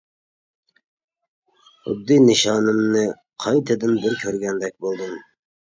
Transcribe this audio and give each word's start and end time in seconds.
خۇددى 1.83 2.17
نىشانىمنى 2.25 3.05
قايتىدىن 3.47 3.97
بىر 4.07 4.21
كۆرگەندەك 4.25 4.79
بولدۇم. 4.87 5.17